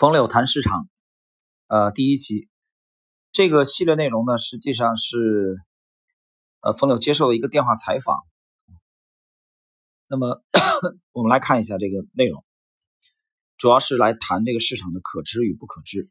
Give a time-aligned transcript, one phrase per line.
[0.00, 0.88] 冯柳谈市场，
[1.66, 2.48] 呃，第一集
[3.32, 5.58] 这个系列内容呢，实际上是
[6.60, 8.16] 呃冯柳接受了一个电话采访。
[10.06, 10.42] 那么
[11.12, 12.42] 我们来看一下这个内容，
[13.58, 16.08] 主要是来谈这个市场的可知与不可知。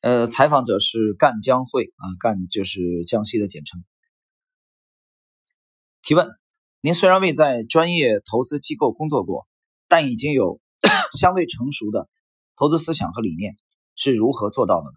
[0.00, 3.84] 呃，采访者是赣江会啊，赣就是江西的简称。
[6.02, 6.28] 提问：
[6.80, 9.46] 您虽然未在专业投资机构工作过。
[9.88, 10.60] 但已经有
[11.18, 12.08] 相对成熟的
[12.56, 13.56] 投资思想和理念，
[13.96, 14.96] 是如何做到的呢？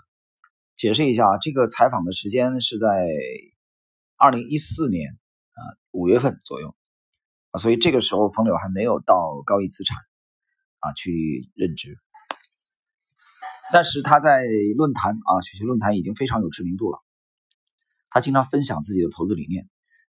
[0.76, 3.06] 解释一下啊，这个采访的时间是在
[4.18, 6.76] 二零一四年啊五月份左右
[7.52, 9.98] 啊，所以这个时候冯柳还没有到高毅资产
[10.80, 11.98] 啊去任职，
[13.72, 14.44] 但是他在
[14.76, 17.00] 论坛啊学习论坛已经非常有知名度了，
[18.10, 19.70] 他经常分享自己的投资理念，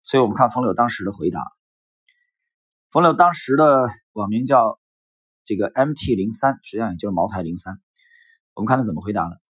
[0.02, 1.44] 所以我们看冯柳当时的回答。
[2.90, 4.80] 冯柳当时的网名叫
[5.44, 7.82] 这个 MT 零三，实际上也就是茅台零三。
[8.54, 9.42] 我们看他怎么回答的。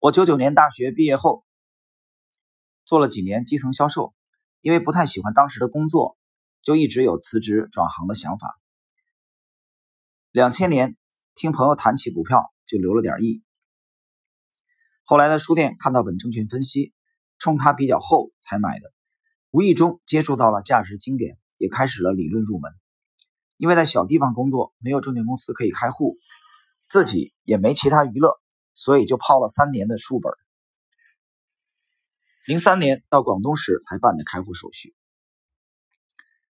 [0.00, 1.44] 我九九年大学毕业后，
[2.84, 4.14] 做了几年基层销售，
[4.60, 6.18] 因为不太喜欢当时的工作，
[6.62, 8.58] 就一直有辞职转行的想法。
[10.32, 10.96] 两千年
[11.34, 13.42] 听朋友谈起股票，就留了点意。
[15.04, 16.92] 后来在书店看到本证券分析，
[17.38, 18.92] 冲它比较厚才买的。
[19.50, 22.72] 无意中接触到了价值经典，也开始了理论入门。
[23.58, 26.16] 因为在小地方工作，没有证券公司可以开户，
[26.88, 28.40] 自己也没其他娱乐，
[28.72, 30.32] 所以就泡了三年的书本。
[32.46, 34.94] 零三年到广东时才办的开户手续，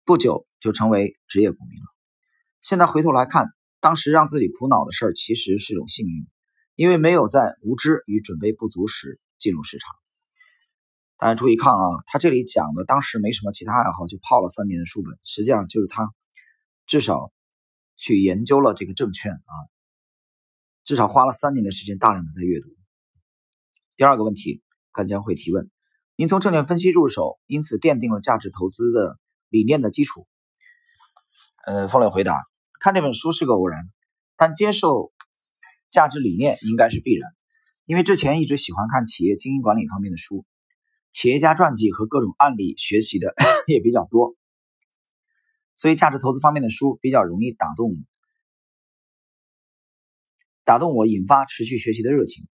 [0.05, 1.86] 不久就成为职业股民了。
[2.62, 3.48] 现在回头来看，
[3.80, 6.27] 当时让自己苦恼的事儿，其实是种幸运，
[6.74, 9.94] 因为没有在无知与准备不足时进入市场。
[11.25, 16.12] 大家注意看啊，他这里讲的当时没什么其他爱好，就泡了三年的书本，实际上就是他
[16.84, 17.33] 至少
[17.97, 19.52] 去研究了这个证券啊，
[20.84, 22.69] 至少花了三年的时间，大量的在阅读。
[23.96, 25.70] 第二个问题，赣江会提问：
[26.14, 29.18] 您从证券分析入手，因此奠定了价值投资的
[29.48, 30.27] 理念的基础。
[31.64, 32.36] 呃，风柳回答：
[32.80, 33.89] 看那本书是个偶然，
[34.36, 35.11] 但接受
[35.90, 37.33] 价值理念应该是必然，
[37.86, 40.45] 因为之前一直喜欢看企业经营管理方面的书。
[41.14, 43.33] 企业家传记和各种案例学习的
[43.69, 44.35] 也比较多，
[45.77, 47.92] 所以价值投资方面的书比较容易打动
[50.64, 52.48] 打动我，引发持续学习的热情。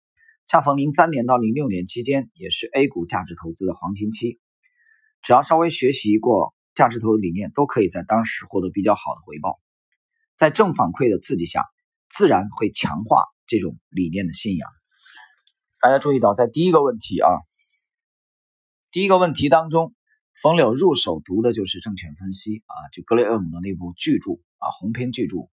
[0.46, 4.40] 恰逢零三年到零六年期间，也是 A 股价值投资的黄金期，
[5.22, 9.58] 只要稍微学习过价值投资理念，都可以在当时获得比较好的回报。
[10.36, 11.64] 在正反馈的刺激下，
[12.10, 14.68] 自然会强化这种理念的信仰。
[15.80, 17.30] 大家注意到，在第一个问题啊。
[18.92, 19.94] 第一个问题当中，
[20.42, 25.48] 冯柳入手读的就是证券分析啊，就格雷厄姆的那部巨著啊，鸿篇巨著，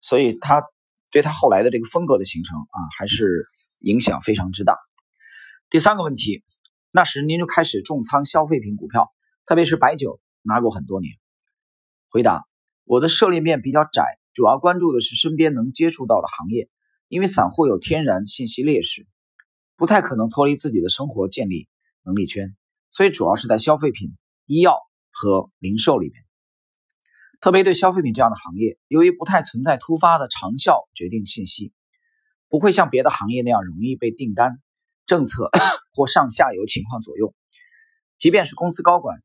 [0.00, 0.64] 所以他
[1.10, 3.44] 对他后来的这个风格的形成啊，还是
[3.80, 4.78] 影响非常之大。
[5.68, 6.42] 第三个问题，
[6.90, 9.12] 那时您就开始重仓消费品股票，
[9.44, 11.16] 特别是白酒，拿过很多年。
[12.08, 12.46] 回答：
[12.84, 16.70] 我的涉猎面比较窄，主要关注的是身边能接触到的行业，
[17.08, 19.06] 因为散户有天然信息劣势。
[19.82, 21.66] 不太可能脱离自己的生活建立
[22.04, 22.54] 能力圈，
[22.92, 24.16] 所以主要是在消费品、
[24.46, 24.78] 医药
[25.10, 26.22] 和零售里面。
[27.40, 31.72] 特别对消费品这样的行业，由于不太存在突发的长效决定信息，
[32.48, 34.60] 不会像别的行业那样容易被订单、
[35.04, 35.50] 政策
[35.92, 37.34] 或上下游情况左右。
[38.18, 39.20] 即便是公司高管，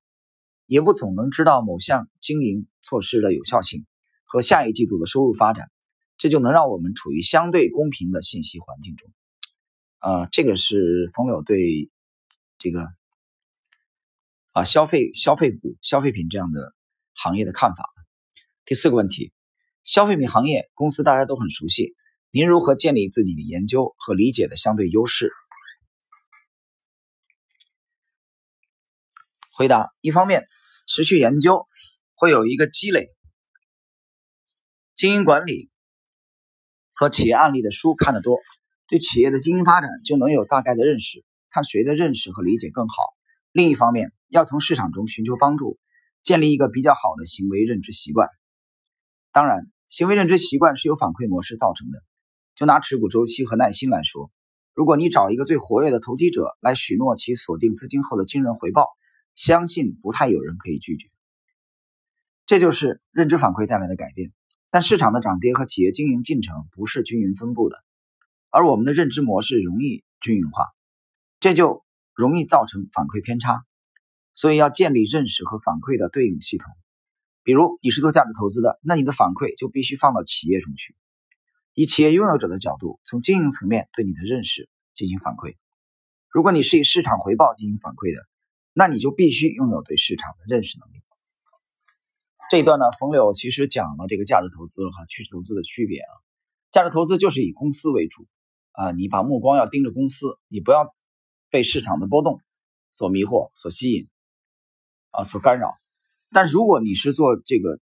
[0.66, 3.86] 也不总能知道某项经营措施的有效性
[4.26, 5.70] 和下一季度的收入发展，
[6.18, 9.08] 这就能让我们处于相对公平的信息环境中。
[10.00, 11.90] 啊，这个是冯柳对
[12.60, 12.88] 这个
[14.54, 16.76] 啊消费消费股、消费品这样的
[17.14, 17.90] 行业的看法。
[18.64, 19.34] 第四个问题，
[19.84, 21.96] 消费品行业公司大家都很熟悉，
[22.32, 25.32] 您如何建立自己的研究和理解的相对优势？
[29.52, 30.46] 回答：一方面，
[30.86, 31.68] 持续研究
[32.14, 33.10] 会有一个积累，
[34.94, 35.72] 经营管理
[36.94, 38.38] 和企业案例的书看得多。
[38.88, 42.96] 对企业的经营发展就能有大概的认识，看谁的认识和理解更好。
[43.52, 45.78] 另一方面，要从市场中寻求帮助，
[46.24, 48.30] 建立一个比较好的行为认知习惯。
[49.32, 52.02] 当然，行为认知习惯是由反馈模式造成的。
[52.56, 54.32] 就拿持股周期和耐心来说，
[54.74, 58.88] 如果你找一个最活跃的投机者来许诺其锁定资金后的惊人回报，
[59.36, 61.10] 相信不太有人可以拒绝。
[62.46, 64.32] 这就是认知反馈带来的改变。
[64.70, 67.84] 但市场的涨跌和企业经营进程不是均匀分布的。
[68.50, 70.66] 而我们的认知模式容易均匀化，
[71.40, 73.64] 这就容易造成反馈偏差。
[74.34, 76.72] 所以要建立认识和反馈的对应系统，
[77.44, 80.96] 比如你是做价值投资的，那你的反馈就必须放到企业中去，
[81.74, 85.56] 以企业拥有者的角度，从经营层面对你的认识进行反馈。
[86.30, 88.28] 如果你是以市场回报进行反馈的，
[88.74, 91.02] 那你就必须拥有对市场的认识能力。
[92.52, 96.14] 这一段呢，冯柳其实讲了这个价值投资和趋势投资的区别啊。
[96.72, 98.28] 价值投资就是以公司为主
[98.78, 100.94] 啊，你把目光要盯着公司，你不要
[101.50, 102.40] 被市场的波动
[102.94, 104.08] 所迷惑、所吸引
[105.10, 105.74] 啊、所干扰。
[106.30, 107.80] 但如果你是做这个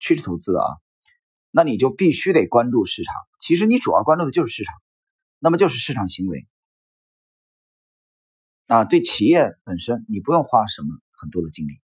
[0.00, 0.68] 趋势投资的啊，
[1.50, 3.14] 那你就必须得关注市场。
[3.40, 4.74] 其实你主要关注的就是市场，
[5.38, 6.46] 那么就是市场行为
[8.66, 8.84] 啊。
[8.84, 11.80] 对企业本身，你不用花什么很多的精力。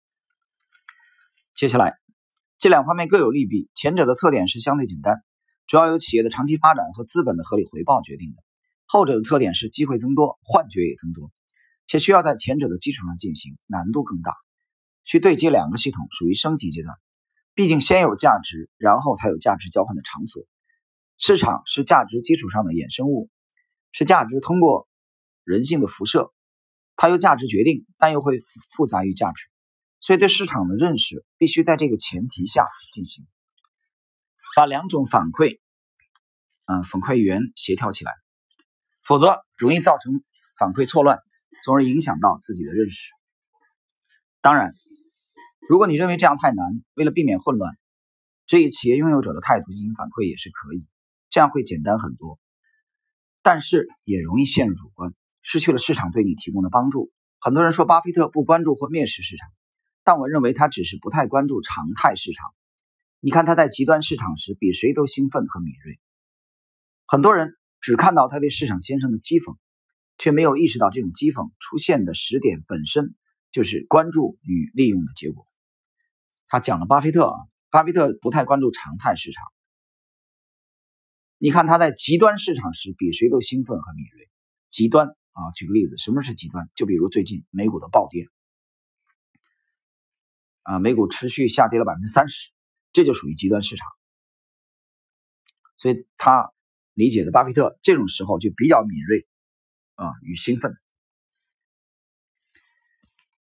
[1.55, 1.99] 接下来，
[2.61, 3.69] 这两方面各有利弊。
[3.75, 5.25] 前者的特点是相对简单，
[5.67, 8.37] 主要由企业的长期发展和资本的合理回报决定的；
[8.85, 11.33] 后者的特点是机会增多，幻觉也增多，
[11.87, 14.35] 且需要在前者的基础上进行，难度更大。
[15.05, 16.97] 去对接两个系统属于升级阶段，
[17.55, 20.43] 毕竟先有价值，然后才有价值交换的场所。
[21.19, 23.31] 市场是价值基础上的衍生物，
[23.93, 24.89] 是价值通过
[25.45, 26.33] 人性的辐射，
[26.97, 28.41] 它由价值决定，但又会
[28.75, 29.45] 复杂于价值，
[30.01, 33.27] 所以对市场的认识必须在这个前提下进行，
[34.55, 35.61] 把两种反馈，
[36.67, 38.13] 嗯，反馈源协调起来，
[39.05, 40.23] 否则容易造成
[40.59, 41.19] 反馈错乱，
[41.65, 43.11] 从而影响到自己的认识。
[44.41, 44.73] 当然。
[45.67, 46.63] 如果你认为这样太难，
[46.93, 47.73] 为了避免混乱，
[48.47, 50.85] 只以企业拥有者的态度进行反馈也是可以，
[51.31, 52.39] 这样会简单很多。
[53.41, 57.11] 但是也容易陷入主观，失去了市场对你提供的帮助。
[57.41, 59.49] 很多人说巴菲特不关注或蔑视市场，
[60.05, 62.55] 但我认为他只是不太关注常态市场。
[63.25, 65.99] 你看他在极端市场时比谁都兴奋和敏锐。
[67.07, 69.57] 很多人只看到他对市场先生的讥讽，
[70.19, 73.15] 却没有意识到这种讥讽出现的时点本身
[73.51, 75.47] 就是关注与利用的结果。
[76.49, 77.39] 他讲了巴菲特啊，
[77.71, 79.43] 巴菲特不太关注常态市场。
[81.39, 84.29] 你看他在极端市场时比谁都兴奋和敏锐。
[84.69, 86.69] 极端啊，举个例子，什么是极端？
[86.75, 88.27] 就比如最近美股的暴跌
[90.65, 92.51] 啊，美股持续下跌了百分之三十，
[92.95, 93.87] 这就属于极端市场。
[95.77, 96.51] 所以他
[96.95, 99.27] 理解的巴菲特这种时候就比较敏锐
[99.97, 100.73] 啊与兴奋。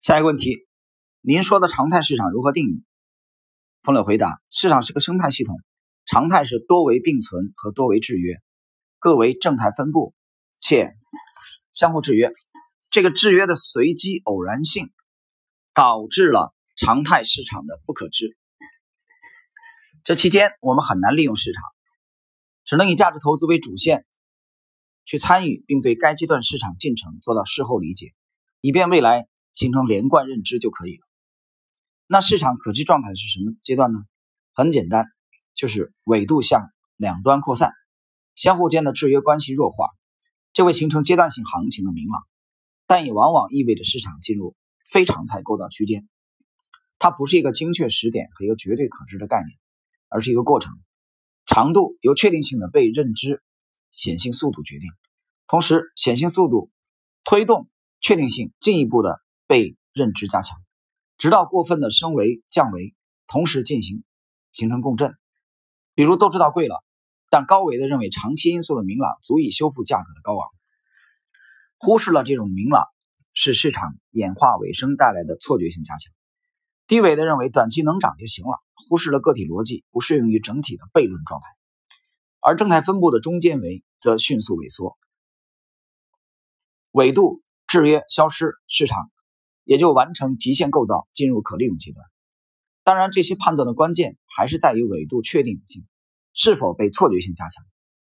[0.01, 0.67] 下一个问题，
[1.21, 2.83] 您说的常态市场如何定义？
[3.83, 5.55] 冯柳回答：市场是个生态系统，
[6.05, 8.41] 常态是多维并存和多维制约，
[8.97, 10.13] 各为正态分布，
[10.59, 10.95] 且
[11.71, 12.33] 相互制约。
[12.89, 14.91] 这个制约的随机偶然性，
[15.73, 18.35] 导致了常态市场的不可知。
[20.03, 21.63] 这期间我们很难利用市场，
[22.65, 24.05] 只能以价值投资为主线
[25.05, 28.13] 去参与，并对该阶段市场进程做到事后理解，
[28.59, 31.07] 以便未来形成连贯认知就可以了。
[32.05, 33.99] 那市场可知状态是什么阶段呢？
[34.51, 35.05] 很简单，
[35.55, 37.71] 就是纬度向两端扩散，
[38.35, 39.87] 相互间的制约关系弱化，
[40.51, 42.21] 这会形成阶段性行情的明朗，
[42.87, 44.53] 但也往往意味着市场进入
[44.91, 46.09] 非常态构造区间。
[46.99, 49.57] 它不是一个精确时点和一个绝对可知的概念，
[50.13, 50.71] 而是一个过程，
[51.47, 53.41] 长度由确定性的被认知
[53.89, 54.87] 显性速度决定，
[55.47, 56.69] 同时显性速度
[57.23, 57.67] 推动
[57.99, 60.55] 确定性进一步的被认知加强。
[61.17, 62.93] 直到过分的升维降维
[63.25, 64.03] 同时进行，
[64.51, 65.15] 形成共振。
[65.95, 66.83] 比如都知道贵了，
[67.31, 70.47] 但高维的认为长期因素的明朗足以修复价格的高昂，
[71.77, 72.85] 忽视了这种明朗
[73.33, 76.13] 是市场演化尾声带来的错觉性加强。
[76.87, 78.59] 低维的认为短期能涨就行了，
[78.89, 81.45] 忽视了个体逻辑不适用于整体的悖论状态。
[82.39, 84.97] 而正态分布的中间维则迅速萎缩，
[86.91, 89.09] 纬度制约消失，市场。
[89.65, 92.05] 也就完成极限构造，进入可利用阶段。
[92.83, 95.85] 当然，这些判断的关键还是在于纬度确定性
[96.33, 97.63] 是否被错觉性加强，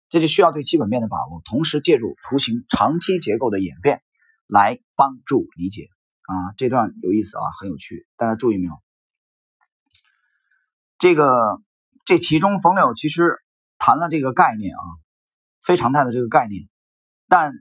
[0.10, 4.02] 这就需要对基本面的把握，同时借助图形长期结构的演变
[4.48, 5.90] 来帮助理解。
[6.24, 8.74] 啊，这段有意思啊，很有趣，大家注意没有？
[10.98, 11.62] 这个
[12.06, 13.38] 这其中冯柳其实
[13.78, 14.84] 谈了这个概念啊，
[15.62, 16.70] 非常态的这个概念，
[17.28, 17.54] 但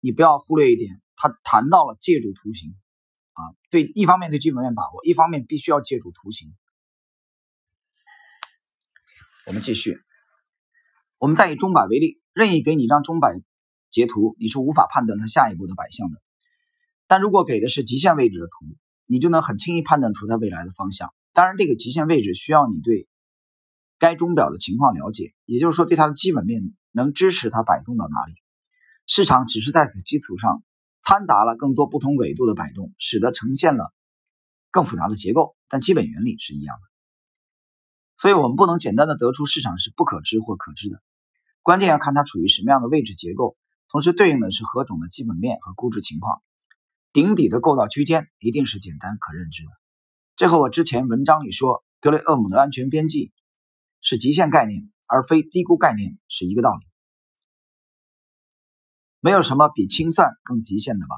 [0.00, 2.76] 你不要忽略一点，他谈到了借助图形。
[3.36, 6.54] 啊，对，一方面对基本面把握，一方面必须要借助图形。
[9.46, 10.00] 我们继续，
[11.18, 13.42] 我们再以钟摆为例，任意给你一张钟摆
[13.90, 16.22] 截图，你是无法判断它下一步的摆向的。
[17.06, 21.12] 但如果给的是极限位置的图，你就能很轻易判断出它未来的方向。
[21.32, 23.08] 当然，这个极限位置需要你对
[23.98, 28.34] 该钟表的情况了解，也就是说，对它的基本面能支持它摆动到哪里。
[29.06, 30.62] 市场只是在此基础上。
[31.06, 33.92] 掺杂了更多不同纬度的摆动，使得呈现了
[34.70, 36.82] 更复杂的结构，但基本原理是一样的。
[38.16, 41.02] 所以我们不能简单的得出市场是不可知或可知的，
[41.60, 43.58] 关键要看它处于什么样的位置结构，
[43.90, 46.42] 同时对应的是何种的基本面和估值情况。
[47.14, 49.70] 顶底的构造区间一定是简单可认知的，
[50.34, 53.32] 这和我之前文章里说格雷厄姆的安全边际
[54.00, 56.84] 是极限概念而非低估概念是一个道理。
[59.20, 61.14] 没有什么比清算更极限的吧，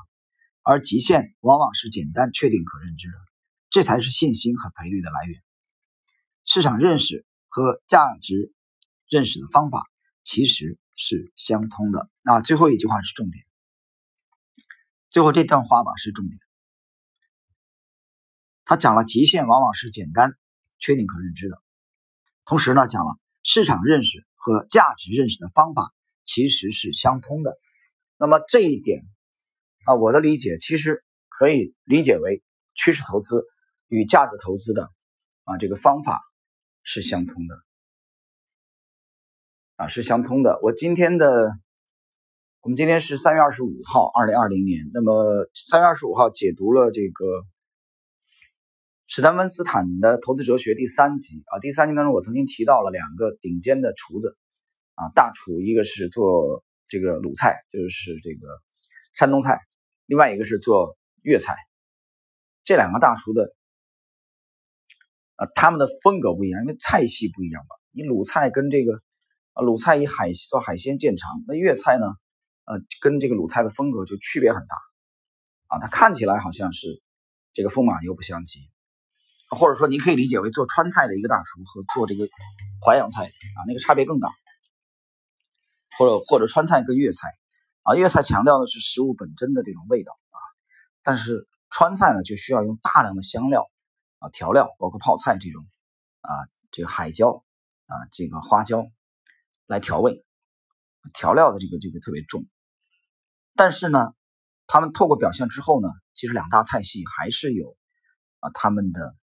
[0.60, 3.14] 而极限往往是简单确定可认知的，
[3.70, 5.40] 这才是信心和赔率的来源。
[6.44, 8.52] 市场认识和价值
[9.08, 9.82] 认识的方法
[10.24, 12.10] 其实是相通的。
[12.20, 13.45] 那最后一句话是重点。
[15.16, 16.38] 最后这段话吧是重点，
[18.66, 20.34] 他讲了极限往往是简单、
[20.78, 21.56] 确定、可认知的，
[22.44, 25.94] 同时呢讲了市场认识和价值认识的方法
[26.26, 27.56] 其实是相通的。
[28.18, 29.06] 那么这一点
[29.86, 32.42] 啊，我的理解其实可以理解为
[32.74, 33.42] 趋势投资
[33.88, 34.90] 与价值投资的
[35.44, 36.20] 啊这个方法
[36.82, 37.62] 是相通的
[39.76, 40.60] 啊是相通的。
[40.62, 41.58] 我今天的。
[42.66, 44.90] 我们今天是三月二十五号，二零二零年。
[44.92, 47.44] 那么三月二十五号解读了这个
[49.06, 51.60] 史丹温斯坦的投资哲学第三集啊。
[51.60, 54.36] 第三集当中，我曾经提到了两个顶尖的厨子
[54.96, 58.48] 啊，大厨，一个是做这个鲁菜，就是这个
[59.14, 59.58] 山东菜；
[60.06, 61.54] 另外一个是做粤菜。
[62.64, 63.54] 这两个大厨的
[65.36, 67.76] 啊，他们的风格不一样，因为菜系不一样吧。
[67.92, 69.00] 你鲁菜跟这个
[69.52, 72.06] 啊，鲁菜以海做海鲜见长，那粤菜呢？
[72.66, 74.76] 呃，跟这个鲁菜的风格就区别很大。
[75.68, 77.02] 啊，它看起来好像是
[77.52, 78.60] 这个风马牛不相及，
[79.50, 82.28] 或者说您可以理解为做川菜的一个大厨和做这个
[82.86, 84.28] 淮扬菜啊，那个差别更大，
[85.98, 87.34] 或者或者川菜跟粤菜
[87.82, 90.38] 啊，粤菜强调的是食物本真的这种味道啊，
[91.02, 93.68] 但是川菜呢就需要用大量的香料
[94.20, 95.66] 啊调料，包括泡菜这种
[96.20, 96.30] 啊
[96.70, 97.44] 这个海椒
[97.86, 98.86] 啊这个花椒
[99.66, 100.24] 来调味，
[101.12, 102.46] 调料的这个这个特别重。
[103.56, 104.12] 但是呢，
[104.66, 107.76] 他们透过表现之后呢，其实两大菜系还是有
[108.40, 109.16] 啊他们的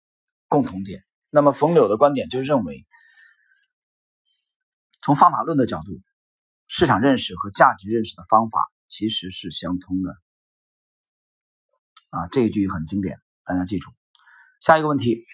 [0.46, 1.04] 共同点。
[1.30, 2.86] 那么冯柳的观点就认为，
[5.02, 6.00] 从方法论的角度，
[6.66, 10.16] 市场认识和价值认识的方法其实是相通的。
[12.10, 13.90] 啊，这一句很经典，大家记住。
[14.60, 15.24] 下一个问题，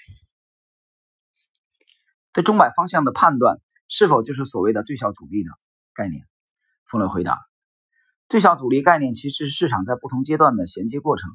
[2.33, 5.51] 对中买方向的判断是否就是所谓的最小阻力的
[5.95, 6.27] 概念？
[6.85, 7.39] 冯柳回答。
[8.29, 11.31] 最小阻力概念其实是市场在不同阶段的衔接过程，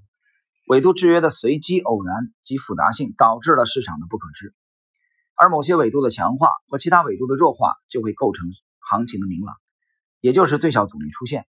[0.67, 4.53] 纬度制约的随机偶然及复杂性导致了市场的不可知，
[5.35, 8.45] 而某些纬度的强化和其他纬度的弱化就会构成
[8.79, 9.55] 行情的明朗，
[10.19, 11.45] 也就是最小阻力出现，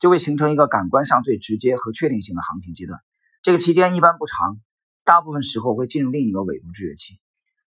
[0.00, 2.98] 就会形成一个感官上最直接和确定性的行情阶段。
[3.40, 4.58] 这个期间一般不长，
[5.04, 7.20] 大部分时候会进入另一个纬度制约期。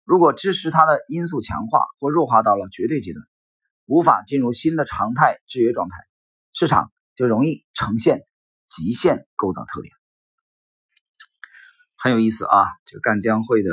[0.04, 3.24] 如果支持它的因素强化或弱化到了绝对阶段，
[3.84, 5.94] 无法进入新的常态制约状态，
[6.52, 6.90] 市场。
[7.16, 8.20] 就容易呈现
[8.68, 9.92] 极限构造特点，
[11.96, 12.66] 很有意思啊！
[12.84, 13.70] 这个赣江会的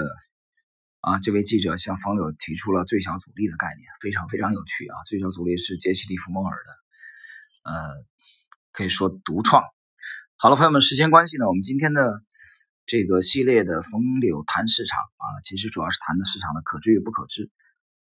[1.01, 4.95] 啊，这位记者向冯柳提出了最小阻力的概念，非常非常有趣啊！
[5.05, 8.05] 最小阻力是杰西·利弗莫尔的，呃，
[8.71, 9.63] 可以说独创。
[10.37, 12.23] 好了，朋友们，时间关系呢，我们今天的
[12.85, 17.51] 这个系列的冯柳谈市场啊，其实主要是谈的市场的可知与不可知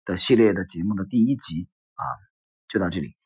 [0.05, 2.05] 的系列的节目的第一集啊，
[2.69, 3.17] 就到这里。